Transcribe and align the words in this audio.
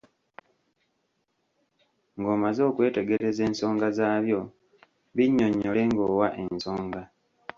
Ng'omaze 2.19 2.61
okwetegereza 2.69 3.41
ensonga 3.49 3.87
zaabyo, 3.97 4.39
binnyonnyole 5.15 5.81
ng'owa 5.89 6.27
ensonga. 6.43 7.01